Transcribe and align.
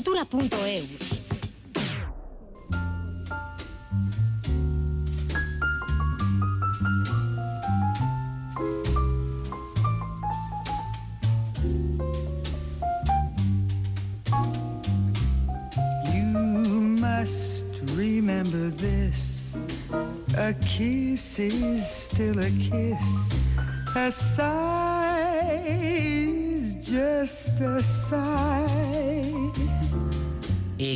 cultura.eus. 0.00 1.20
remember 17.96 18.68
this 18.76 19.52
A 20.36 20.54
kiss 20.64 21.38
is 21.38 21.86
still 21.86 22.38
a 22.38 22.50
kiss 22.52 23.34
A 23.96 24.10
sigh 24.10 24.89
just 26.90 27.60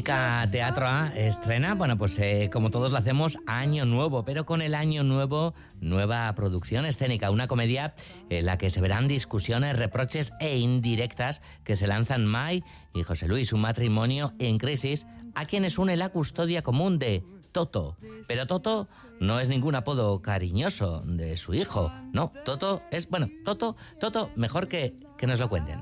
a 0.08 0.48
Teatro 0.50 0.88
estrena, 1.14 1.74
bueno, 1.74 1.96
pues 1.96 2.18
eh, 2.18 2.50
como 2.52 2.70
todos 2.70 2.90
lo 2.90 2.98
hacemos, 2.98 3.38
Año 3.46 3.84
Nuevo, 3.84 4.24
pero 4.24 4.44
con 4.44 4.60
el 4.60 4.74
Año 4.74 5.04
Nuevo, 5.04 5.54
nueva 5.80 6.34
producción 6.34 6.84
escénica, 6.84 7.30
una 7.30 7.46
comedia 7.46 7.94
en 8.28 8.46
la 8.46 8.58
que 8.58 8.70
se 8.70 8.80
verán 8.80 9.06
discusiones, 9.06 9.78
reproches 9.78 10.32
e 10.40 10.58
indirectas 10.58 11.42
que 11.62 11.76
se 11.76 11.86
lanzan 11.86 12.26
Mai 12.26 12.64
y 12.92 13.04
José 13.04 13.28
Luis, 13.28 13.52
un 13.52 13.60
matrimonio 13.60 14.32
en 14.40 14.58
crisis, 14.58 15.06
a 15.34 15.44
quienes 15.44 15.78
une 15.78 15.96
la 15.96 16.08
custodia 16.08 16.62
común 16.62 16.98
de 16.98 17.22
Toto. 17.54 17.96
Pero 18.26 18.46
Toto 18.46 18.88
no 19.20 19.40
es 19.40 19.48
ningún 19.48 19.76
apodo 19.76 20.20
cariñoso 20.20 21.00
de 21.06 21.36
su 21.36 21.54
hijo, 21.54 21.90
no, 22.12 22.32
Toto 22.44 22.82
es, 22.90 23.08
bueno, 23.08 23.30
Toto, 23.44 23.76
Toto, 24.00 24.30
mejor 24.34 24.68
que, 24.68 24.94
que 25.16 25.26
nos 25.26 25.38
lo 25.40 25.48
cuenten. 25.48 25.80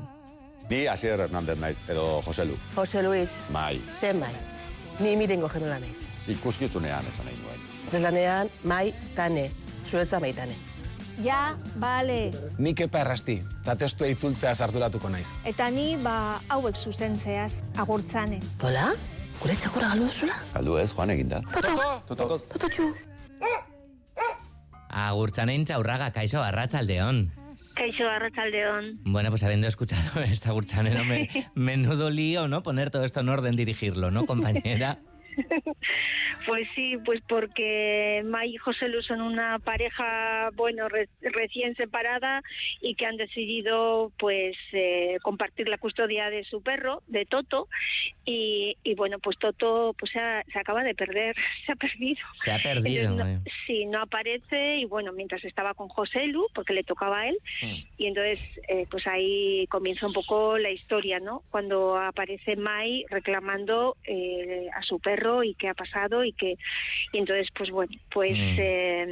Ni 0.69 0.87
Asier 0.87 1.19
Hernández 1.19 1.59
naiz, 1.59 1.79
edo 1.89 2.23
Jose 2.23 2.45
Lu. 2.45 2.57
Jose 2.75 3.03
Luis. 3.03 3.43
Mai. 3.51 3.83
Zen 3.97 4.21
mai. 4.21 4.33
Ni 5.01 5.17
mirengo 5.17 5.49
genula 5.49 5.81
naiz. 5.81 6.09
Ikuskizunean 6.29 7.05
esan 7.11 7.27
nahi 7.27 7.37
nuen. 7.41 7.65
Zeslanean, 7.89 8.51
mai, 8.63 8.95
tane. 9.17 9.51
Zuretza 9.89 10.21
mai 10.21 10.33
tane. 10.33 10.55
Ja, 11.25 11.57
bale. 11.77 12.33
Nik 12.59 12.85
epa 12.87 13.01
errasti, 13.01 13.39
eta 13.63 13.77
testua 13.81 14.09
itzultzea 14.13 14.55
sarturatuko 14.55 15.09
naiz. 15.13 15.33
Eta 15.45 15.71
ni, 15.73 15.97
ba, 16.01 16.39
hauek 16.53 16.77
zuzentzeaz, 16.77 17.63
agurtzane. 17.81 18.41
Bola? 18.61 18.93
Gure 19.43 19.55
txakura 19.59 19.89
galdu 19.91 20.07
duzula? 20.07 20.35
Galdu 20.55 20.79
ez, 20.79 20.91
joan 20.95 21.11
eginda. 21.11 21.43
Toto! 21.51 21.77
Toto! 22.07 22.39
Toto 22.55 22.69
txu! 22.71 22.93
Agurtzanen 25.03 25.65
txaurraga, 25.67 26.13
kaixo, 26.15 26.39
arratsaldeon. 26.45 27.25
Kaixo, 27.75 28.07
Arrachaldeón. 28.07 29.01
Bueno, 29.05 29.31
pues 29.31 29.43
habiendo 29.43 29.67
escuchado 29.67 30.21
esta 30.25 30.53
Gurchanero, 30.53 31.05
me, 31.05 31.29
menudo 31.55 32.11
lío, 32.11 32.47
¿no? 32.47 32.63
Poner 32.63 32.91
todo 32.91 33.05
esto 33.05 33.21
en 33.21 33.31
orden, 33.31 33.57
dirigirlo, 33.57 34.11
¿no, 34.11 34.27
compañera? 34.27 34.99
Pues 36.47 36.67
sí, 36.75 36.97
pues 37.05 37.21
porque 37.29 38.23
May 38.25 38.55
y 38.55 38.57
José 38.57 38.89
Lu 38.89 39.01
son 39.03 39.21
una 39.21 39.59
pareja, 39.61 40.51
bueno, 40.55 40.89
re- 40.89 41.09
recién 41.21 41.77
separada 41.77 42.43
y 42.81 42.95
que 42.97 43.07
han 43.07 43.17
decidido, 43.17 44.13
pues, 44.19 44.57
eh, 44.73 45.19
compartir 45.23 45.69
la 45.69 45.79
custodia 45.79 46.31
de 46.31 46.43
su 46.45 46.61
perro, 46.63 47.03
de 47.07 47.27
Toto, 47.27 47.69
y, 48.25 48.77
y 48.83 48.95
bueno, 48.95 49.19
pues 49.21 49.39
Toto, 49.39 49.95
pues 49.99 50.11
se, 50.13 50.19
ha- 50.19 50.43
se 50.53 50.59
acaba 50.59 50.83
de 50.83 50.95
perder, 50.97 51.37
se 51.67 51.73
ha 51.73 51.77
perdido. 51.77 52.21
Se 52.33 52.51
ha 52.51 52.59
perdido, 52.59 53.11
Entonces, 53.13 53.27
eh. 53.37 53.41
no- 53.45 53.53
sí, 53.67 53.85
no 53.87 54.01
aparece 54.03 54.79
y 54.79 54.85
bueno, 54.87 55.13
mientras 55.13 55.45
estaba 55.45 55.75
con 55.75 55.89
José 55.89 56.27
Lu, 56.27 56.47
porque 56.55 56.73
le 56.75 56.83
tocaba 56.83 57.21
a 57.21 57.29
él, 57.29 57.39
y 57.99 58.07
entonces 58.07 58.41
eh, 58.69 58.87
pues 58.91 59.07
ahí 59.07 59.67
comienza 59.69 60.07
un 60.07 60.13
poco 60.13 60.59
la 60.59 60.71
historia, 60.71 61.21
¿no? 61.21 61.43
Cuando 61.51 61.97
aparece 61.97 62.57
Mai 62.57 63.05
reclamando 63.11 63.97
eh, 64.05 64.67
a 64.75 64.83
su 64.83 64.99
perro 64.99 65.22
y 65.45 65.55
qué 65.55 65.69
ha 65.69 65.75
pasado 65.75 66.25
y 66.25 66.33
que 66.33 66.57
y 67.13 67.19
entonces 67.19 67.49
pues 67.55 67.71
bueno, 67.71 67.93
pues 68.11 68.33
Mm. 68.33 68.57
eh, 68.59 69.07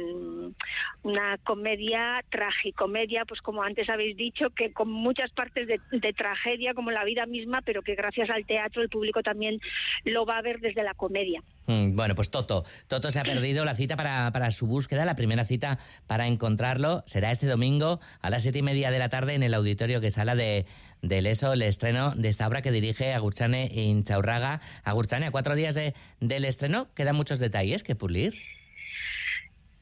una 1.03 1.37
comedia 1.43 2.23
tragicomedia, 2.29 3.25
pues 3.25 3.41
como 3.41 3.63
antes 3.63 3.89
habéis 3.89 4.15
dicho, 4.17 4.49
que 4.51 4.71
con 4.73 4.89
muchas 4.91 5.31
partes 5.31 5.67
de, 5.67 5.81
de 5.91 6.13
tragedia 6.13 6.73
como 6.73 6.91
la 6.91 7.03
vida 7.03 7.25
misma, 7.25 7.61
pero 7.61 7.81
que 7.81 7.95
gracias 7.95 8.29
al 8.29 8.45
teatro 8.45 8.81
el 8.81 8.89
público 8.89 9.21
también 9.23 9.59
lo 10.05 10.25
va 10.25 10.37
a 10.37 10.41
ver 10.41 10.59
desde 10.59 10.83
la 10.83 10.93
comedia. 10.93 11.41
Mm, 11.67 11.95
Bueno, 11.95 12.15
pues 12.15 12.29
Toto. 12.31 12.65
Toto 12.87 13.11
se 13.11 13.19
ha 13.19 13.23
perdido 13.23 13.63
la 13.65 13.75
cita 13.75 13.95
para, 13.95 14.31
para 14.31 14.51
su 14.51 14.65
búsqueda. 14.67 15.05
La 15.05 15.15
primera 15.15 15.45
cita 15.45 15.79
para 16.07 16.27
encontrarlo 16.27 17.03
será 17.05 17.31
este 17.31 17.47
domingo 17.47 17.99
a 18.21 18.29
las 18.29 18.41
siete 18.43 18.59
y 18.59 18.63
media 18.63 18.91
de 18.91 18.99
la 18.99 19.09
tarde 19.09 19.35
en 19.35 19.43
el 19.43 19.53
auditorio 19.53 20.01
que 20.01 20.11
sala 20.11 20.35
de, 20.35 20.65
del 21.01 21.27
ESO, 21.27 21.53
el 21.53 21.61
estreno 21.61 22.15
de 22.15 22.29
esta 22.29 22.47
obra 22.47 22.61
que 22.61 22.71
dirige 22.71 23.13
Agurchane 23.13 23.69
Inchaurraga. 23.73 24.61
Agurchane, 24.83 25.27
a 25.27 25.31
cuatro 25.31 25.55
días 25.55 25.75
de- 25.75 25.93
del 26.19 26.45
estreno 26.45 26.87
quedan 26.95 27.15
muchos 27.15 27.39
detalles 27.39 27.83
que 27.83 27.95
pulir. 27.95 28.33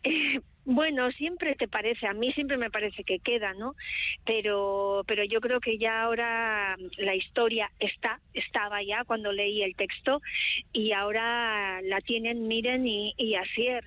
Eh, 0.03 0.41
Bueno, 0.71 1.09
siempre 1.13 1.55
te 1.55 1.67
parece, 1.67 2.05
a 2.05 2.13
mí 2.13 2.31
siempre 2.33 2.55
me 2.55 2.69
parece 2.69 3.03
que 3.03 3.17
queda, 3.17 3.55
¿no? 3.55 3.73
Pero, 4.23 5.03
pero 5.07 5.23
yo 5.23 5.41
creo 5.41 5.59
que 5.59 5.79
ya 5.79 6.03
ahora 6.03 6.77
la 6.97 7.15
historia 7.15 7.71
está, 7.79 8.19
estaba 8.35 8.83
ya 8.83 9.03
cuando 9.03 9.31
leí 9.31 9.63
el 9.63 9.75
texto 9.75 10.21
y 10.71 10.91
ahora 10.91 11.81
la 11.81 12.01
tienen 12.01 12.47
Miren 12.47 12.85
y, 12.85 13.15
y 13.17 13.33
Asier 13.33 13.83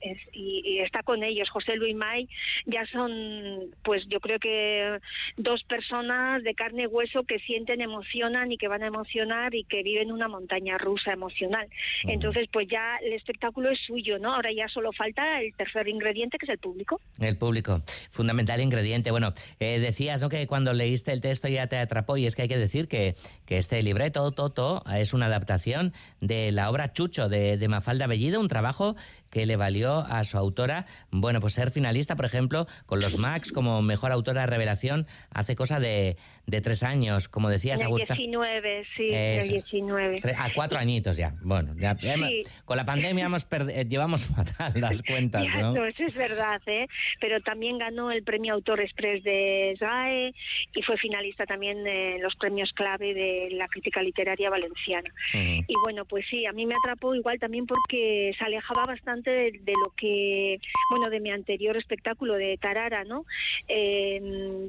es- 0.00 0.18
y, 0.32 0.62
y 0.64 0.78
está 0.78 1.02
con 1.02 1.22
ellos. 1.24 1.50
José 1.50 1.76
Luis 1.76 1.94
May 1.94 2.26
ya 2.64 2.86
son, 2.86 3.70
pues 3.82 4.06
yo 4.08 4.18
creo 4.20 4.38
que 4.38 4.98
dos 5.36 5.62
personas 5.64 6.42
de 6.42 6.54
carne 6.54 6.84
y 6.84 6.86
hueso 6.86 7.24
que 7.24 7.38
sienten, 7.40 7.82
emocionan 7.82 8.50
y 8.50 8.56
que 8.56 8.68
van 8.68 8.82
a 8.82 8.86
emocionar 8.86 9.54
y 9.54 9.64
que 9.64 9.82
viven 9.82 10.10
una 10.10 10.28
montaña 10.28 10.78
rusa 10.78 11.12
emocional. 11.12 11.68
Entonces, 12.04 12.48
pues 12.50 12.66
ya 12.66 12.96
el 13.02 13.12
espectáculo 13.12 13.68
es 13.68 13.80
suyo, 13.80 14.18
¿no? 14.18 14.34
Ahora 14.34 14.52
ya 14.52 14.68
solo 14.68 14.90
falta 14.94 15.42
el 15.42 15.52
tercer 15.54 15.86
ingrediente, 15.86 16.13
que 16.14 16.46
es 16.46 16.48
el 16.50 16.58
público. 16.58 17.00
El 17.18 17.36
público, 17.36 17.82
fundamental 18.10 18.60
ingrediente. 18.60 19.10
Bueno, 19.10 19.34
eh, 19.60 19.78
decías 19.80 20.22
¿no? 20.22 20.28
que 20.28 20.46
cuando 20.46 20.72
leíste 20.72 21.12
el 21.12 21.20
texto 21.20 21.48
ya 21.48 21.66
te 21.66 21.76
atrapó 21.78 22.16
y 22.16 22.26
es 22.26 22.34
que 22.36 22.42
hay 22.42 22.48
que 22.48 22.58
decir 22.58 22.88
que, 22.88 23.16
que 23.46 23.58
este 23.58 23.82
libreto, 23.82 24.30
Toto, 24.32 24.82
es 24.94 25.12
una 25.12 25.26
adaptación 25.26 25.92
de 26.20 26.52
la 26.52 26.70
obra 26.70 26.92
Chucho 26.92 27.28
de, 27.28 27.56
de 27.56 27.68
Mafalda 27.68 28.06
Bellido, 28.06 28.40
un 28.40 28.48
trabajo 28.48 28.96
que 29.30 29.46
le 29.46 29.56
valió 29.56 29.98
a 29.98 30.22
su 30.22 30.38
autora, 30.38 30.86
bueno, 31.10 31.40
pues 31.40 31.54
ser 31.54 31.72
finalista, 31.72 32.14
por 32.14 32.24
ejemplo, 32.24 32.68
con 32.86 33.00
los 33.00 33.18
Max 33.18 33.50
como 33.50 33.82
mejor 33.82 34.12
autora 34.12 34.46
revelación 34.46 35.08
hace 35.30 35.56
cosa 35.56 35.80
de, 35.80 36.16
de 36.46 36.60
tres 36.60 36.84
años, 36.84 37.26
como 37.28 37.50
decías, 37.50 37.80
En 37.80 37.86
el 37.86 37.88
Agurcha. 37.88 38.14
19, 38.14 38.84
sí, 38.96 39.08
en 39.08 39.14
el 39.14 39.38
Eso. 39.40 39.52
19. 39.52 40.20
Tre- 40.20 40.34
A 40.38 40.50
cuatro 40.54 40.78
añitos 40.78 41.16
ya. 41.16 41.34
Bueno, 41.42 41.74
ya, 41.76 41.96
hemos- 42.02 42.28
Sí. 42.28 42.44
con 42.64 42.76
la 42.76 42.84
pandemia 42.84 43.24
hemos 43.26 43.44
eh, 43.50 43.84
llevamos 43.88 44.24
fatal 44.36 44.72
las 44.76 45.02
cuentas, 45.06 45.46
¿no? 45.60 45.72
Es 45.98 46.14
verdad, 46.14 46.60
¿eh? 46.66 46.86
Pero 47.20 47.40
también 47.40 47.78
ganó 47.78 48.10
el 48.10 48.22
premio 48.22 48.54
Autor 48.54 48.80
Express 48.80 49.22
de 49.22 49.74
SGAE 49.78 50.34
y 50.74 50.82
fue 50.82 50.96
finalista 50.96 51.46
también 51.46 51.86
en 51.86 52.22
los 52.22 52.34
premios 52.36 52.72
clave 52.72 53.14
de 53.14 53.48
la 53.52 53.68
crítica 53.68 54.02
literaria 54.02 54.50
valenciana. 54.50 55.10
Y 55.32 55.74
bueno, 55.82 56.04
pues 56.04 56.26
sí, 56.28 56.46
a 56.46 56.52
mí 56.52 56.66
me 56.66 56.74
atrapó 56.74 57.14
igual 57.14 57.38
también 57.38 57.66
porque 57.66 58.34
se 58.36 58.44
alejaba 58.44 58.84
bastante 58.84 59.30
de, 59.30 59.52
de 59.52 59.72
lo 59.84 59.92
que, 59.96 60.58
bueno, 60.90 61.10
de 61.10 61.20
mi 61.20 61.30
anterior 61.30 61.76
espectáculo 61.76 62.34
de 62.34 62.58
Tarara, 62.58 63.04
¿no? 63.04 63.24
Eh, 63.68 64.68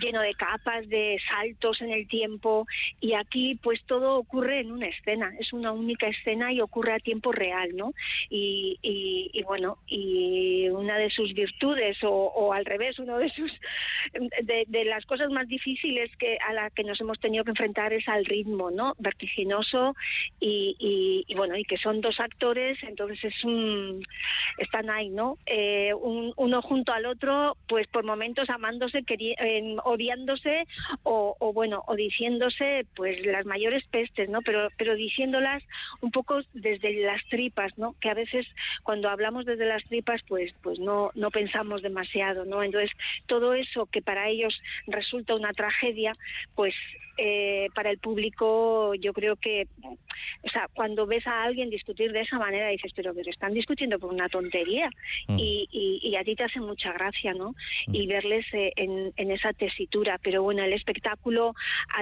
lleno 0.00 0.20
de 0.20 0.34
capas, 0.34 0.88
de 0.88 1.18
saltos 1.28 1.80
en 1.82 1.90
el 1.90 2.08
tiempo 2.08 2.66
y 3.00 3.14
aquí 3.14 3.56
pues 3.62 3.82
todo 3.86 4.16
ocurre 4.16 4.60
en 4.60 4.72
una 4.72 4.86
escena, 4.88 5.32
es 5.38 5.52
una 5.52 5.72
única 5.72 6.06
escena 6.08 6.52
y 6.52 6.60
ocurre 6.60 6.92
a 6.92 6.98
tiempo 6.98 7.32
real, 7.32 7.70
¿no? 7.74 7.92
Y, 8.30 8.78
y- 8.82 9.42
bueno, 9.46 9.78
y 9.86 10.68
una 10.70 10.98
de 10.98 11.08
sus 11.10 11.32
virtudes 11.32 11.98
o, 12.02 12.52
al 12.52 12.64
revés, 12.64 12.98
uno 12.98 13.18
de 13.18 13.28
sus 13.30 13.52
de, 14.42 14.84
las 14.84 15.04
cosas 15.06 15.30
más 15.30 15.46
difíciles 15.46 16.10
que 16.16 16.36
a 16.38 16.52
la 16.52 16.70
que 16.70 16.82
nos 16.82 17.00
hemos 17.00 17.18
tenido 17.20 17.44
que 17.44 17.50
enfrentar 17.50 17.92
es 17.92 18.08
al 18.08 18.24
ritmo, 18.24 18.70
¿no? 18.70 18.94
Vertiginoso 18.98 19.94
y, 20.40 21.24
y- 21.28 21.34
bueno, 21.34 21.56
y 21.56 21.64
que 21.64 21.76
son 21.76 22.00
dos 22.00 22.18
actores, 22.18 22.78
entonces 22.82 23.22
es 23.24 23.44
un 23.44 24.02
están 24.58 24.90
ahí, 24.90 25.10
¿no? 25.10 25.38
Eh, 25.46 25.92
un- 25.94 26.32
uno 26.36 26.62
junto 26.62 26.92
al 26.92 27.06
otro, 27.06 27.56
pues 27.68 27.86
por 27.88 28.04
momentos 28.04 28.48
amándose, 28.50 29.04
queri- 29.04 29.36
eh, 29.38 29.62
odiándose 29.84 30.66
o, 31.02 31.36
o, 31.38 31.52
bueno, 31.52 31.82
o 31.86 31.94
diciéndose 31.96 32.86
pues 32.94 33.24
las 33.24 33.46
mayores 33.46 33.84
pestes, 33.84 34.28
¿no? 34.28 34.42
Pero, 34.42 34.68
pero 34.76 34.94
diciéndolas 34.94 35.62
un 36.00 36.10
poco 36.10 36.40
desde 36.52 36.92
las 37.02 37.24
tripas, 37.28 37.76
¿no? 37.78 37.94
Que 38.00 38.10
a 38.10 38.14
veces 38.14 38.46
cuando 38.82 39.08
hablamos 39.08 39.44
desde 39.44 39.66
las 39.66 39.84
tripas, 39.84 40.22
pues, 40.28 40.54
pues 40.62 40.78
no, 40.78 41.10
no 41.14 41.30
pensamos 41.30 41.82
demasiado, 41.82 42.44
¿no? 42.44 42.62
Entonces 42.62 42.90
todo 43.26 43.54
eso 43.54 43.86
que 43.86 44.02
para 44.02 44.28
ellos 44.28 44.60
resulta 44.86 45.34
una 45.34 45.52
tragedia, 45.52 46.12
pues 46.54 46.74
eh, 47.18 47.68
para 47.74 47.90
el 47.90 47.98
público 47.98 48.94
yo 48.94 49.14
creo 49.14 49.36
que, 49.36 49.66
o 50.42 50.48
sea, 50.50 50.68
cuando 50.74 51.06
ves 51.06 51.26
a 51.26 51.44
alguien 51.44 51.70
discutir 51.70 52.12
de 52.12 52.20
esa 52.20 52.38
manera 52.38 52.68
dices, 52.68 52.92
pero, 52.94 53.14
pero 53.14 53.30
están 53.30 53.54
discutiendo 53.54 53.98
por 53.98 54.12
una 54.12 54.28
tontería 54.28 54.90
Mm. 55.28 55.38
y, 55.38 55.68
y, 55.72 56.08
y 56.08 56.16
a 56.16 56.24
ti 56.24 56.36
te 56.36 56.44
hace 56.44 56.60
mucha 56.60 56.92
gracia, 56.92 57.34
¿no? 57.34 57.54
Y 57.86 58.06
verles 58.06 58.46
eh, 58.52 58.72
en, 58.76 59.12
en 59.16 59.30
esa 59.30 59.52
tesitura, 59.56 60.18
pero 60.22 60.42
bueno, 60.42 60.62
el 60.64 60.72
espectáculo 60.72 61.54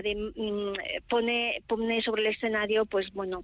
mm, 0.04 0.72
pone, 1.08 1.62
pone 1.66 2.02
sobre 2.02 2.22
el 2.22 2.28
escenario, 2.34 2.86
pues 2.86 3.12
bueno, 3.12 3.42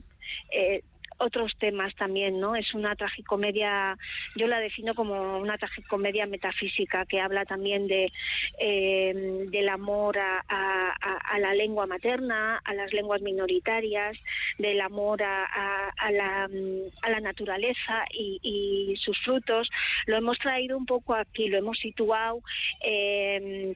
eh, 0.53 0.83
otros 1.19 1.53
temas 1.59 1.95
también, 1.97 2.41
¿no? 2.41 2.57
Es 2.57 2.73
una 2.75 2.97
tragicomedia, 2.97 3.97
yo 4.37 4.47
la 4.47 4.59
defino 4.59 4.95
como 4.95 5.39
una 5.39 5.59
tragicomedia 5.59 6.27
metafísica 6.27 7.05
que 7.07 7.21
habla 7.21 7.45
también 7.45 7.87
de 7.87 8.11
eh, 8.59 9.13
del 9.51 9.69
amor 9.69 10.19
a, 10.19 11.39
la 11.39 11.55
lengua 11.55 11.87
materna, 11.87 12.61
a 12.65 12.75
las 12.75 12.93
lenguas 12.93 13.21
minoritarias, 13.23 14.17
del 14.59 14.81
amor 14.81 15.23
a, 15.23 15.45
a- 15.45 16.49
mm, 16.49 17.11
la 17.11 17.21
naturaleza 17.21 18.05
y, 18.13 18.39
y 18.43 18.97
sus 18.97 19.19
frutos. 19.21 19.69
Lo 20.07 20.17
hemos 20.17 20.39
traído 20.39 20.77
un 20.77 20.87
poco 20.87 21.15
aquí, 21.15 21.49
lo 21.49 21.59
hemos 21.59 21.79
situado. 21.79 22.41
eh, 22.83 23.75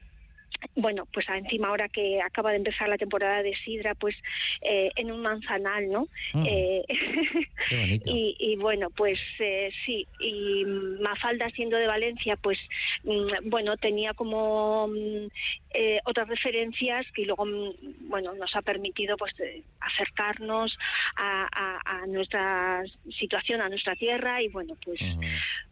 bueno, 0.75 1.05
pues 1.13 1.27
encima 1.29 1.67
ahora 1.67 1.89
que 1.89 2.21
acaba 2.21 2.51
de 2.51 2.57
empezar 2.57 2.89
la 2.89 2.97
temporada 2.97 3.43
de 3.43 3.55
sidra, 3.55 3.93
pues 3.95 4.15
eh, 4.61 4.91
en 4.95 5.11
un 5.11 5.21
manzanal, 5.21 5.89
¿no? 5.89 6.07
Mm, 6.33 6.45
Eh, 6.47 6.83
qué 7.69 7.75
bonito. 7.75 8.11
y, 8.11 8.35
y 8.39 8.55
bueno, 8.55 8.89
pues 8.89 9.19
eh, 9.39 9.71
sí, 9.85 10.07
y 10.19 10.63
Mafalda 10.65 11.49
siendo 11.51 11.77
de 11.77 11.87
Valencia, 11.87 12.35
pues 12.37 12.57
mm, 13.03 13.49
bueno, 13.49 13.77
tenía 13.77 14.13
como 14.13 14.87
mm, 14.87 15.27
eh, 15.73 15.99
otras 16.05 16.27
referencias 16.27 17.05
que 17.13 17.25
luego, 17.25 17.45
mm, 17.45 18.09
bueno, 18.09 18.33
nos 18.33 18.55
ha 18.55 18.61
permitido 18.61 19.17
pues 19.17 19.33
eh, 19.39 19.63
acercarnos 19.79 20.75
a, 21.15 21.47
a- 21.51 21.81
a 22.01 22.07
nuestra 22.07 22.81
situación, 23.19 23.61
a 23.61 23.69
nuestra 23.69 23.95
tierra 23.95 24.41
y 24.41 24.47
bueno, 24.49 24.75
pues, 24.83 24.99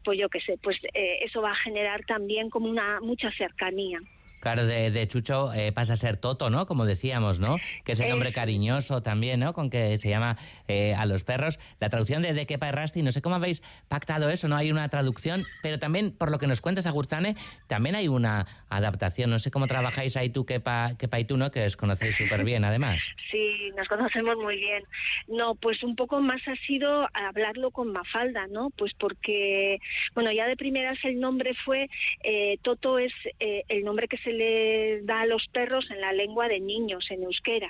pues 0.04 0.20
yo 0.20 0.30
qué 0.30 0.40
sé, 0.42 0.58
pues 0.62 0.78
eh, 0.94 1.18
eso 1.22 1.42
va 1.42 1.52
a 1.52 1.56
generar 1.56 2.04
también 2.06 2.50
como 2.50 2.70
una 2.70 3.00
mucha 3.02 3.32
cercanía. 3.32 4.00
Claro, 4.44 4.66
de, 4.66 4.92
de 4.92 5.08
Chucho 5.08 5.54
eh, 5.54 5.72
pasa 5.72 5.94
a 5.94 5.96
ser 5.96 6.18
Toto, 6.18 6.50
¿no? 6.50 6.66
Como 6.66 6.86
decíamos, 6.86 7.40
¿no? 7.40 7.56
Que 7.86 7.94
es 7.94 8.00
el 8.02 8.10
nombre 8.10 8.28
Eso. 8.28 8.36
cariñoso 8.36 9.02
también, 9.02 9.40
¿no? 9.40 9.54
Con 9.54 9.70
que 9.70 9.98
se 9.98 10.10
llama 10.10 10.36
eh, 10.68 10.94
a 10.96 11.06
los 11.06 11.24
perros. 11.24 11.60
La 11.80 11.88
traducción 11.88 12.22
de 12.22 12.34
De 12.34 12.46
Kepa 12.46 12.68
Errasti, 12.68 13.04
no 13.04 13.14
sé 13.14 13.22
cómo 13.22 13.36
habéis 13.36 13.64
pactado 13.88 14.30
eso, 14.30 14.50
¿no? 14.50 14.58
Hay 14.58 14.70
una 14.70 14.90
traducción, 14.90 15.46
pero 15.62 15.80
también, 15.80 16.12
por 16.12 16.30
lo 16.30 16.40
que 16.40 16.48
nos 16.48 16.60
cuentas, 16.60 16.88
Agurchane, 16.88 17.38
también 17.68 17.96
hay 17.96 18.10
una 18.10 18.46
adaptación. 18.68 19.30
No 19.30 19.40
sé 19.40 19.50
cómo 19.50 19.66
trabajáis 19.68 20.18
ahí 20.18 20.30
tú, 20.30 20.46
Kepa, 20.46 20.98
Kepa 21.00 21.22
y 21.22 21.24
tú, 21.24 21.38
¿no? 21.38 21.50
Que 21.50 21.66
os 21.66 21.78
conocéis 21.78 22.18
súper 22.18 22.44
bien, 22.44 22.66
además. 22.66 23.02
Sí, 23.32 23.72
nos 23.78 23.88
conocemos 23.88 24.36
muy 24.36 24.58
bien. 24.58 24.84
No, 25.30 25.56
pues 25.56 25.82
un 25.84 25.96
poco 25.96 26.20
más 26.20 26.46
ha 26.50 26.56
sido 26.68 27.08
hablarlo 27.14 27.72
con 27.72 27.94
Mafalda, 27.94 28.48
¿no? 28.48 28.72
Pues 28.72 28.92
porque, 29.00 29.78
bueno, 30.16 30.34
ya 30.34 30.48
de 30.48 30.58
primeras 30.58 30.98
el 31.06 31.22
nombre 31.22 31.54
fue, 31.64 31.88
eh, 32.26 32.58
Toto 32.62 33.00
es 33.00 33.14
eh, 33.40 33.64
el 33.70 33.86
nombre 33.86 34.10
que 34.10 34.18
se 34.18 34.33
le 34.38 35.02
da 35.04 35.22
a 35.22 35.26
los 35.26 35.48
perros 35.48 35.90
en 35.92 36.02
la 36.02 36.14
lengua 36.14 36.48
de 36.48 36.60
niños, 36.60 37.10
en 37.10 37.24
euskera. 37.24 37.70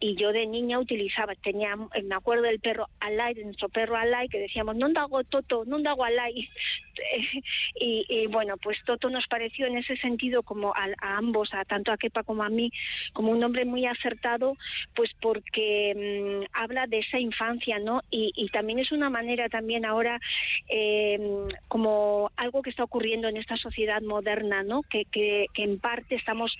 Y 0.00 0.16
yo 0.16 0.32
de 0.32 0.46
niña 0.46 0.78
utilizaba, 0.78 1.34
tenía, 1.36 1.76
me 1.76 2.14
acuerdo 2.14 2.44
del 2.44 2.60
perro 2.60 2.88
Alay, 3.00 3.34
de 3.34 3.44
nuestro 3.44 3.68
perro 3.68 3.96
Alay, 3.96 4.28
que 4.28 4.38
decíamos, 4.38 4.76
no 4.76 4.88
hago 4.98 5.24
Toto, 5.24 5.64
no 5.66 5.76
hago 5.88 6.04
Alay. 6.04 6.48
y, 7.80 8.04
y 8.08 8.26
bueno, 8.26 8.56
pues 8.56 8.78
Toto 8.84 9.08
nos 9.10 9.26
pareció 9.26 9.66
en 9.66 9.78
ese 9.78 9.96
sentido 9.96 10.42
como 10.42 10.72
a, 10.74 10.88
a 11.00 11.16
ambos, 11.16 11.52
a 11.54 11.64
tanto 11.64 11.92
a 11.92 11.96
Kepa 11.96 12.22
como 12.22 12.42
a 12.42 12.48
mí, 12.48 12.72
como 13.12 13.32
un 13.32 13.40
nombre 13.40 13.64
muy 13.64 13.86
acertado, 13.86 14.56
pues 14.94 15.10
porque 15.20 15.94
mm, 16.42 16.46
habla 16.52 16.86
de 16.86 16.98
esa 16.98 17.18
infancia, 17.18 17.78
¿no? 17.78 18.02
Y, 18.10 18.48
también 18.52 18.78
es 18.78 18.92
una 18.92 19.10
manera 19.10 19.48
también 19.50 19.84
ahora 19.84 20.18
eh, 20.68 21.18
como 21.68 22.30
algo 22.36 22.62
que 22.62 22.70
está 22.70 22.82
ocurriendo 22.82 23.28
en 23.28 23.36
esta 23.36 23.56
sociedad 23.56 24.00
moderna, 24.00 24.62
¿no? 24.62 24.82
Que, 24.82 25.04
que, 25.04 25.46
que 25.52 25.64
en 25.64 25.78
parte 25.78 25.97
estamos 26.10 26.56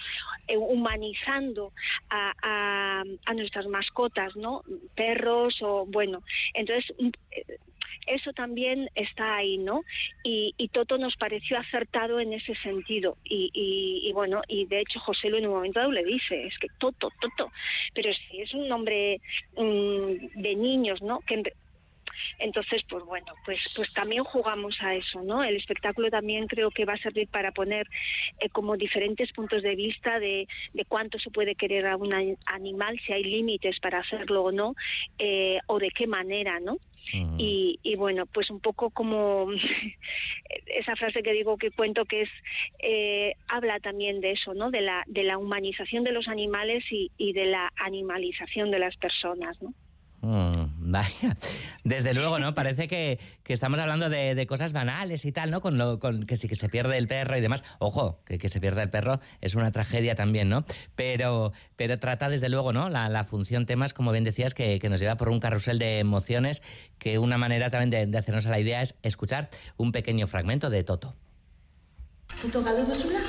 eh, 0.46 0.56
humanizando 0.56 1.72
a, 2.10 3.02
nuestras 3.34 3.66
mascotas, 3.68 4.34
¿no? 4.36 4.62
Perros 4.96 5.58
o 5.62 5.86
bueno, 5.86 6.22
entonces 6.54 6.92
mm, 6.98 7.08
eh, 7.30 7.58
eso 8.06 8.32
también 8.32 8.90
está 8.94 9.36
ahí, 9.36 9.58
¿no? 9.58 9.84
Y, 10.24 10.54
y 10.56 10.68
Toto 10.68 10.98
nos 10.98 11.16
pareció 11.16 11.58
acertado 11.58 12.20
en 12.20 12.32
ese 12.32 12.54
sentido. 12.56 13.16
Y, 13.24 13.50
y- 13.52 14.12
bueno, 14.12 14.42
y 14.48 14.66
de 14.66 14.80
hecho 14.80 14.98
José 14.98 15.28
en 15.28 15.46
un 15.46 15.54
momento 15.54 15.78
dado 15.78 15.92
le 15.92 16.04
dice, 16.04 16.46
es 16.46 16.58
que 16.58 16.68
Toto, 16.78 17.12
Toto, 17.20 17.52
pero 17.94 18.10
si 18.12 18.40
es 18.40 18.52
un 18.54 18.66
nombre 18.66 19.20
mm, 19.56 20.40
de 20.40 20.54
niños, 20.56 21.02
¿no? 21.02 21.20
Que 21.20 21.42
entonces, 22.38 22.82
pues 22.88 23.04
bueno, 23.04 23.32
pues, 23.44 23.60
pues 23.74 23.92
también 23.92 24.24
jugamos 24.24 24.76
a 24.80 24.94
eso, 24.94 25.22
¿no? 25.22 25.42
El 25.44 25.56
espectáculo 25.56 26.10
también 26.10 26.46
creo 26.46 26.70
que 26.70 26.84
va 26.84 26.94
a 26.94 26.98
servir 26.98 27.28
para 27.28 27.52
poner 27.52 27.86
eh, 28.40 28.48
como 28.50 28.76
diferentes 28.76 29.32
puntos 29.32 29.62
de 29.62 29.74
vista 29.76 30.18
de, 30.18 30.46
de 30.72 30.84
cuánto 30.84 31.18
se 31.18 31.30
puede 31.30 31.54
querer 31.54 31.86
a 31.86 31.96
un 31.96 32.12
ani- 32.12 32.36
animal, 32.46 32.98
si 33.04 33.12
hay 33.12 33.24
límites 33.24 33.78
para 33.80 33.98
hacerlo 34.00 34.44
o 34.44 34.52
no, 34.52 34.74
eh, 35.18 35.58
o 35.66 35.78
de 35.78 35.90
qué 35.90 36.06
manera, 36.06 36.60
¿no? 36.60 36.76
Y, 37.38 37.78
y 37.82 37.96
bueno, 37.96 38.26
pues 38.26 38.50
un 38.50 38.60
poco 38.60 38.90
como 38.90 39.48
esa 40.66 40.96
frase 40.96 41.22
que 41.22 41.32
digo 41.32 41.56
que 41.56 41.70
cuento 41.70 42.04
que 42.04 42.22
es 42.22 42.30
eh, 42.80 43.34
habla 43.48 43.80
también 43.80 44.20
de 44.20 44.32
eso, 44.32 44.52
¿no? 44.52 44.70
De 44.70 44.80
la 44.82 45.04
de 45.06 45.22
la 45.22 45.38
humanización 45.38 46.04
de 46.04 46.12
los 46.12 46.28
animales 46.28 46.84
y, 46.90 47.10
y 47.16 47.32
de 47.32 47.46
la 47.46 47.70
animalización 47.76 48.70
de 48.70 48.78
las 48.78 48.96
personas, 48.96 49.56
¿no? 49.62 49.72
Mm, 50.20 50.57
vaya. 50.92 51.36
Desde 51.84 52.14
luego, 52.14 52.38
¿no? 52.38 52.54
Parece 52.54 52.88
que, 52.88 53.18
que 53.42 53.52
estamos 53.52 53.78
hablando 53.78 54.08
de, 54.08 54.34
de 54.34 54.46
cosas 54.46 54.72
banales 54.72 55.24
y 55.24 55.32
tal, 55.32 55.50
¿no? 55.50 55.60
Con 55.60 55.76
lo, 55.78 55.98
con 55.98 56.22
que 56.24 56.36
sí 56.36 56.48
que 56.48 56.56
se 56.56 56.68
pierde 56.68 56.96
el 56.96 57.06
perro 57.06 57.36
y 57.36 57.40
demás. 57.40 57.62
Ojo, 57.78 58.20
que, 58.24 58.38
que 58.38 58.48
se 58.48 58.60
pierda 58.60 58.82
el 58.82 58.90
perro 58.90 59.20
es 59.40 59.54
una 59.54 59.70
tragedia 59.70 60.14
también, 60.14 60.48
¿no? 60.48 60.64
Pero, 60.96 61.52
pero 61.76 61.98
trata 61.98 62.28
desde 62.30 62.48
luego, 62.48 62.72
¿no? 62.72 62.88
La, 62.88 63.08
la 63.08 63.24
función 63.24 63.66
temas, 63.66 63.92
como 63.92 64.12
bien 64.12 64.24
decías, 64.24 64.54
que, 64.54 64.78
que 64.78 64.88
nos 64.88 65.00
lleva 65.00 65.16
por 65.16 65.28
un 65.28 65.40
carrusel 65.40 65.78
de 65.78 65.98
emociones, 65.98 66.62
que 66.98 67.18
una 67.18 67.38
manera 67.38 67.70
también 67.70 68.10
de, 68.10 68.18
hacernos 68.18 68.46
a 68.46 68.50
la 68.50 68.58
idea 68.58 68.82
es 68.82 68.94
escuchar 69.02 69.50
un 69.76 69.92
pequeño 69.92 70.26
fragmento 70.26 70.70
de 70.70 70.84
Toto. 70.84 71.14
Toto 72.40 72.62
galdu 72.62 72.86
duzula? 72.86 73.20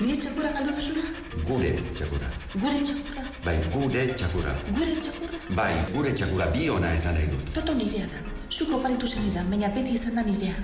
Nire 0.00 0.18
txakura 0.18 0.52
galdu 0.52 0.74
duzula? 0.74 1.07
Gure 1.46 1.70
txakura. 1.94 2.28
Gure 2.54 2.80
txakura? 2.82 3.22
Bai, 3.44 3.56
gure 3.74 4.02
txakura. 4.14 4.54
Gure 4.70 4.94
txakura? 5.04 5.38
Bai, 5.58 5.72
gure 5.92 6.12
txakura 6.12 6.46
bi 6.54 6.68
ona 6.70 6.94
esan 6.96 7.14
nahi 7.14 7.28
dut. 7.30 7.52
Toto 7.54 7.74
nirea 7.74 8.06
da. 8.12 8.24
Zuk 8.50 8.72
oparitu 8.78 9.06
zenidan, 9.06 9.50
baina 9.52 9.68
beti 9.74 9.94
izan 9.94 10.14
da 10.18 10.24
nirea. 10.26 10.56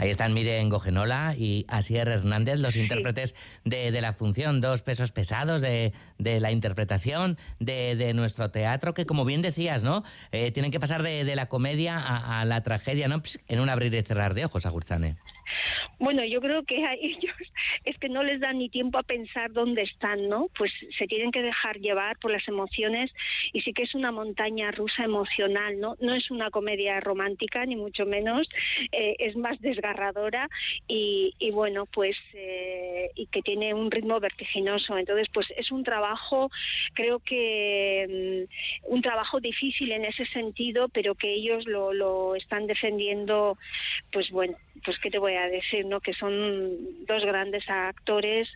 Ahí 0.00 0.08
están 0.08 0.32
Miren 0.32 0.70
Gogenola 0.70 1.34
y 1.36 1.66
Asier 1.68 2.08
Hernández, 2.08 2.58
los 2.58 2.74
intérpretes 2.74 3.34
de, 3.66 3.92
de 3.92 4.00
la 4.00 4.14
función, 4.14 4.62
dos 4.62 4.80
pesos 4.80 5.12
pesados 5.12 5.60
de, 5.60 5.92
de 6.16 6.40
la 6.40 6.52
interpretación 6.52 7.36
de, 7.58 7.96
de 7.96 8.14
nuestro 8.14 8.50
teatro, 8.50 8.94
que 8.94 9.04
como 9.04 9.26
bien 9.26 9.42
decías, 9.42 9.84
¿no? 9.84 10.02
Eh, 10.32 10.52
tienen 10.52 10.72
que 10.72 10.80
pasar 10.80 11.02
de, 11.02 11.36
la 11.36 11.50
comedia 11.50 11.98
a, 11.98 12.40
a 12.40 12.46
la 12.46 12.62
tragedia, 12.62 13.08
¿no? 13.08 13.20
Pss, 13.22 13.40
En 13.46 13.60
un 13.60 13.68
abrir 13.68 13.92
y 13.92 14.00
cerrar 14.00 14.32
de 14.32 14.46
ojos, 14.46 14.64
Agurchane. 14.64 15.16
Bueno, 15.98 16.24
yo 16.24 16.40
creo 16.40 16.64
que 16.64 16.84
a 16.84 16.94
ellos 16.94 17.34
es 17.84 17.98
que 17.98 18.08
no 18.08 18.22
les 18.22 18.40
da 18.40 18.52
ni 18.52 18.68
tiempo 18.68 18.98
a 18.98 19.02
pensar 19.02 19.52
dónde 19.52 19.82
están, 19.82 20.28
¿no? 20.28 20.48
Pues 20.56 20.72
se 20.98 21.06
tienen 21.06 21.30
que 21.30 21.42
dejar 21.42 21.78
llevar 21.78 22.18
por 22.18 22.30
las 22.30 22.46
emociones 22.48 23.12
y 23.52 23.60
sí 23.60 23.72
que 23.72 23.82
es 23.82 23.94
una 23.94 24.12
montaña 24.12 24.70
rusa 24.70 25.04
emocional, 25.04 25.78
¿no? 25.78 25.96
No 26.00 26.14
es 26.14 26.30
una 26.30 26.50
comedia 26.50 27.00
romántica, 27.00 27.66
ni 27.66 27.76
mucho 27.76 28.06
menos, 28.06 28.48
eh, 28.92 29.16
es 29.18 29.36
más 29.36 29.60
y, 30.86 31.50
bueno, 31.52 31.86
pues, 31.86 32.16
eh, 32.34 33.10
y 33.14 33.26
que 33.26 33.42
tiene 33.42 33.74
un 33.74 33.90
ritmo 33.90 34.20
vertiginoso. 34.20 34.98
Entonces, 34.98 35.28
pues 35.32 35.46
es 35.56 35.70
un 35.70 35.84
trabajo, 35.84 36.50
creo 36.94 37.18
que 37.20 38.46
mm, 38.86 38.92
un 38.92 39.02
trabajo 39.02 39.40
difícil 39.40 39.92
en 39.92 40.04
ese 40.04 40.26
sentido, 40.26 40.88
pero 40.88 41.14
que 41.14 41.32
ellos 41.32 41.66
lo, 41.66 41.92
lo 41.92 42.34
están 42.34 42.66
defendiendo, 42.66 43.58
pues 44.12 44.30
bueno, 44.30 44.56
pues 44.84 44.98
qué 44.98 45.10
te 45.10 45.18
voy 45.18 45.34
a 45.34 45.48
decir, 45.48 45.86
¿no? 45.86 46.00
Que 46.00 46.14
son 46.14 47.06
dos 47.06 47.24
grandes 47.24 47.68
actores 47.68 48.48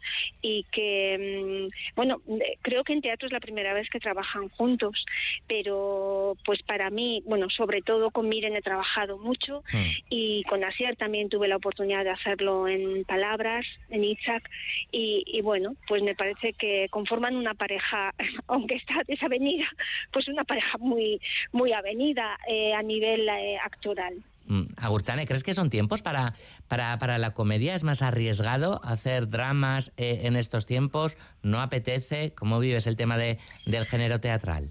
y 0.42 0.64
que, 0.72 1.70
mm, 1.70 1.94
bueno, 1.96 2.20
eh, 2.40 2.58
creo 2.62 2.84
que 2.84 2.92
en 2.92 3.02
teatro 3.02 3.26
es 3.26 3.32
la 3.32 3.40
primera 3.40 3.74
vez 3.74 3.88
que 3.90 4.00
trabajan 4.00 4.48
juntos, 4.50 5.04
pero 5.46 6.36
pues 6.44 6.62
para 6.62 6.90
mí, 6.90 7.22
bueno, 7.26 7.50
sobre 7.50 7.82
todo 7.82 8.10
con 8.10 8.28
Miren 8.28 8.56
he 8.56 8.62
trabajado 8.62 9.18
mucho 9.18 9.62
Hmm. 9.72 9.90
y 10.08 10.42
con 10.44 10.64
Asier 10.64 10.96
también 10.96 11.28
tuve 11.28 11.48
la 11.48 11.56
oportunidad 11.56 12.04
de 12.04 12.10
hacerlo 12.10 12.68
en 12.68 13.04
Palabras, 13.04 13.66
en 13.90 14.04
Itzhak, 14.04 14.48
y, 14.90 15.24
y 15.26 15.40
bueno, 15.42 15.76
pues 15.88 16.02
me 16.02 16.14
parece 16.14 16.52
que 16.52 16.88
conforman 16.90 17.36
una 17.36 17.54
pareja, 17.54 18.12
aunque 18.48 18.76
está 18.76 19.02
desavenida, 19.06 19.66
pues 20.12 20.28
una 20.28 20.44
pareja 20.44 20.78
muy, 20.78 21.20
muy 21.52 21.72
avenida 21.72 22.38
eh, 22.48 22.72
a 22.72 22.82
nivel 22.82 23.28
eh, 23.28 23.58
actoral. 23.62 24.14
Mm, 24.46 24.64
Agurchane, 24.76 25.26
¿crees 25.26 25.42
que 25.42 25.54
son 25.54 25.70
tiempos 25.70 26.02
para, 26.02 26.34
para, 26.68 26.98
para 26.98 27.18
la 27.18 27.32
comedia? 27.32 27.74
¿Es 27.74 27.84
más 27.84 28.02
arriesgado 28.02 28.80
hacer 28.84 29.28
dramas 29.28 29.92
eh, 29.96 30.20
en 30.24 30.36
estos 30.36 30.66
tiempos? 30.66 31.16
¿No 31.42 31.60
apetece? 31.60 32.34
¿Cómo 32.34 32.60
vives 32.60 32.86
el 32.86 32.96
tema 32.96 33.16
de, 33.16 33.38
del 33.66 33.86
género 33.86 34.20
teatral? 34.20 34.70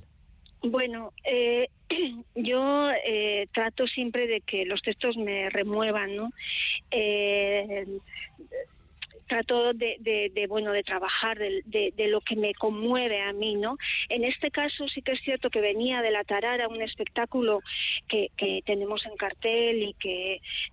Bueno, 0.61 1.11
eh, 1.25 1.67
yo 2.35 2.91
eh, 2.91 3.47
trato 3.53 3.87
siempre 3.87 4.27
de 4.27 4.41
que 4.41 4.65
los 4.65 4.81
textos 4.81 5.17
me 5.17 5.49
remuevan, 5.49 6.15
¿no? 6.15 6.29
Trato 9.33 9.73
de, 9.73 10.45
bueno 10.47 10.71
de 10.73 10.83
trabajar 10.83 11.39
de, 11.39 11.93
lo 12.07 12.21
que 12.21 12.35
me 12.35 12.53
conmueve 12.53 13.19
a 13.19 13.33
mí, 13.33 13.55
¿no? 13.55 13.77
En 14.07 14.23
este 14.25 14.51
caso 14.51 14.87
sí 14.87 15.01
que 15.01 15.13
es 15.13 15.21
cierto 15.21 15.49
que 15.49 15.59
venía 15.59 16.03
de 16.03 16.11
la 16.11 16.23
Tarara, 16.23 16.67
un 16.67 16.83
espectáculo 16.83 17.61
que, 18.07 18.29
que 18.37 18.61
tenemos 18.63 19.03
en 19.07 19.15
cartel 19.17 19.81
y 19.81 19.95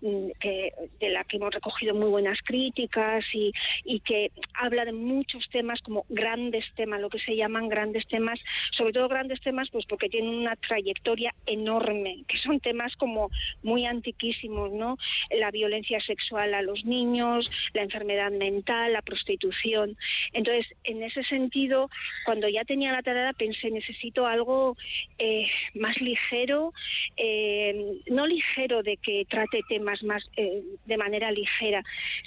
mm, 0.03 0.31
que- 0.39 0.75
de 1.01 1.09
la 1.09 1.25
que 1.25 1.39
hemos 1.39 1.55
recogido 1.55 1.95
muy 1.95 2.11
buenas 2.11 2.39
críticas 2.45 3.25
y, 3.33 3.51
y 3.83 4.01
que 4.01 4.31
habla 4.53 4.85
de 4.85 4.93
muchos 4.93 5.49
temas 5.49 5.81
como 5.81 6.05
grandes 6.11 6.67
temas, 6.77 7.01
lo 7.01 7.09
que 7.09 7.19
se 7.19 7.37
llaman 7.37 7.67
grandes 7.71 8.07
temas, 8.09 8.39
sobre 8.73 8.93
todo 8.93 9.09
grandes 9.09 9.41
temas 9.41 9.71
pues 9.73 9.87
porque 9.87 10.11
tienen 10.11 10.35
una 10.35 10.57
trayectoria 10.57 11.33
enorme, 11.47 12.25
que 12.29 12.37
son 12.37 12.61
temas 12.61 12.95
como 12.97 13.31
muy 13.63 13.87
antiquísimos, 13.87 14.71
¿no? 14.73 14.99
La 15.31 15.51
violencia 15.51 15.99
sexual 16.01 16.53
a 16.53 16.61
los 16.61 16.85
niños, 16.85 17.49
la 17.73 17.85
enfermedad 17.85 18.31
mental, 18.31 18.50
la 18.89 19.03
prostitución. 19.03 19.97
Entonces, 20.33 20.67
en 20.85 21.03
ese 21.03 21.23
sentido, 21.25 21.89
cuando 22.25 22.49
ya 22.49 22.65
tenía 22.65 22.93
la 22.93 23.03
tarada 23.03 23.33
pensé, 23.33 23.71
necesito 23.71 24.27
algo 24.27 24.77
eh, 25.19 25.49
más 25.75 26.01
ligero, 26.01 26.73
eh, 27.17 28.01
no 28.07 28.27
ligero 28.27 28.83
de 28.83 28.97
que 28.97 29.25
trate 29.29 29.61
temas 29.69 30.03
más 30.03 30.29
eh, 30.37 30.63
de 30.85 30.97
manera 30.97 31.31
ligera, 31.31 31.83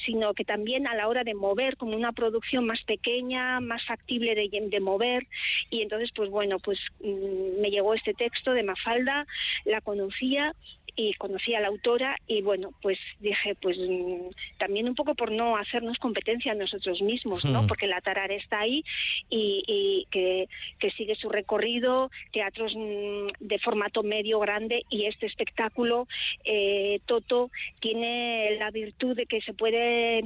sino 0.05 0.33
que 0.33 0.45
también 0.45 0.87
a 0.87 0.95
la 0.95 1.07
hora 1.07 1.23
de 1.23 1.33
mover, 1.33 1.77
como 1.77 1.95
una 1.95 2.11
producción 2.11 2.65
más 2.65 2.83
pequeña, 2.83 3.59
más 3.59 3.85
factible 3.85 4.35
de, 4.35 4.49
de 4.49 4.79
mover. 4.79 5.27
Y 5.69 5.81
entonces, 5.81 6.11
pues 6.15 6.29
bueno, 6.29 6.59
pues 6.59 6.79
mm, 7.01 7.61
me 7.61 7.69
llegó 7.69 7.93
este 7.93 8.13
texto 8.13 8.53
de 8.53 8.63
Mafalda, 8.63 9.25
la 9.65 9.81
conocía 9.81 10.53
y 10.95 11.13
conocí 11.15 11.55
a 11.55 11.59
la 11.59 11.67
autora 11.67 12.15
y 12.27 12.41
bueno, 12.41 12.71
pues 12.81 12.99
dije, 13.19 13.55
pues 13.55 13.77
mm, 13.77 14.29
también 14.57 14.87
un 14.87 14.95
poco 14.95 15.15
por 15.15 15.31
no 15.31 15.57
hacernos 15.57 15.97
competencia 15.97 16.51
a 16.51 16.55
nosotros 16.55 17.01
mismos, 17.01 17.45
¿no? 17.45 17.63
Hmm. 17.63 17.67
Porque 17.67 17.87
la 17.87 18.01
tarara 18.01 18.33
está 18.33 18.59
ahí 18.59 18.83
y, 19.29 19.63
y 19.67 20.07
que, 20.11 20.47
que 20.79 20.91
sigue 20.91 21.15
su 21.15 21.29
recorrido, 21.29 22.11
teatros 22.31 22.73
mm, 22.75 23.27
de 23.39 23.59
formato 23.59 24.03
medio 24.03 24.39
grande 24.39 24.85
y 24.89 25.05
este 25.05 25.25
espectáculo, 25.25 26.07
eh, 26.45 26.99
Toto, 27.05 27.49
tiene 27.79 28.57
la 28.59 28.71
virtud 28.71 29.15
de 29.15 29.25
que 29.25 29.41
se 29.41 29.53
puede 29.53 30.23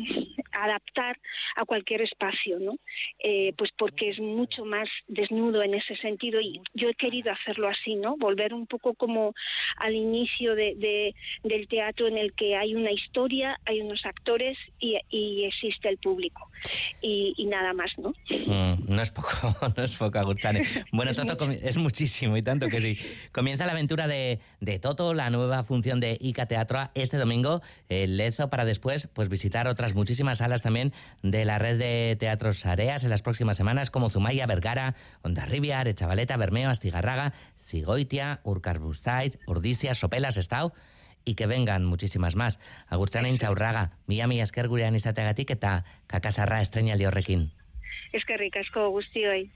adaptar 0.64 1.20
a 1.56 1.66
cualquier 1.66 2.02
espacio, 2.02 2.60
¿no? 2.60 2.78
Eh, 3.20 3.54
pues 3.58 3.72
porque 3.78 4.10
es 4.10 4.20
mucho 4.20 4.66
más 4.66 4.88
desnudo 5.08 5.64
en 5.64 5.74
ese 5.74 5.96
sentido 5.98 6.40
y 6.42 6.62
yo 6.74 6.90
he 6.90 6.94
querido 6.96 7.32
hacerlo 7.32 7.68
así, 7.68 7.96
¿no? 7.96 8.18
Volver 8.18 8.54
un 8.54 8.68
poco 8.68 8.94
como 8.94 9.34
al 9.78 9.96
inicio 9.96 10.56
de, 10.56 10.76
de- 10.76 11.16
del 11.44 11.68
teatro 11.68 12.08
en 12.08 12.18
el 12.18 12.34
que 12.34 12.56
hay 12.56 12.76
una 12.76 12.92
historia, 12.92 13.60
hay 13.66 13.82
unos 13.82 14.06
actores 14.06 14.58
y, 14.80 14.98
y 15.10 15.46
existe 15.46 15.90
el 15.90 15.98
público 15.98 16.50
y, 17.02 17.34
y 17.38 17.46
nada 17.46 17.74
más, 17.74 17.92
¿no? 17.98 18.10
Mm, 18.30 18.94
no 18.96 19.02
es 19.02 19.12
poco, 19.12 19.30
no 19.78 19.84
es 19.84 19.96
poco, 19.96 20.18
Agurchane. 20.20 20.62
Bueno, 20.92 21.14
Toto 21.14 21.50
es 21.52 21.78
muchísimo 21.78 22.38
y 22.38 22.42
tanto 22.42 22.68
que 22.70 22.82
sí. 22.82 22.98
Comienza 23.32 23.66
la 23.66 23.74
aventura 23.74 24.08
de, 24.08 24.40
de 24.60 24.80
Toto, 24.80 25.14
la 25.14 25.30
nueva 25.30 25.64
función 25.64 26.00
de 26.00 26.18
Ica 26.20 26.46
Teatro 26.48 26.90
este 26.96 27.18
domingo 27.18 27.62
en 27.90 28.18
Lezo 28.18 28.50
para 28.50 28.66
después 28.66 29.08
pues 29.14 29.30
visitar 29.30 29.68
otras 29.68 29.94
muchísimas 29.96 30.42
salas 30.48 30.62
también 30.62 30.94
de 31.24 31.44
la 31.44 31.60
red 31.60 31.78
de 31.78 32.16
teatros 32.18 32.66
Areas 32.66 33.04
en 33.04 33.10
las 33.10 33.22
próximas 33.22 33.58
semanas 33.58 33.92
como 33.92 34.10
Zumaya, 34.10 34.46
Vergara, 34.46 34.96
Ondarribia, 35.22 35.82
Arechavaleta, 35.82 36.38
Bermeo, 36.38 36.70
Astigarraga, 36.70 37.34
Cigoitia, 37.60 38.40
Urkar 38.44 38.80
Bustaiz, 38.80 39.38
Ordizia, 39.46 39.94
Sopela, 39.94 40.32
Sestao 40.32 40.74
y 41.26 41.36
que 41.36 41.48
vengan 41.48 41.84
muchísimas 41.84 42.38
más. 42.38 42.62
Agurtzane 42.88 43.28
intxaurraga, 43.28 43.92
mila 44.08 44.28
mila 44.28 44.48
esker 44.48 44.70
gurean 44.72 44.96
izateagatik 44.96 45.52
eta 45.52 45.84
kakasarra 46.08 46.62
estrenaldi 46.64 47.04
horrekin. 47.12 47.50
Es 48.14 48.24
que 48.24 48.38
ricasco 48.38 48.88
guztioi. 48.96 49.52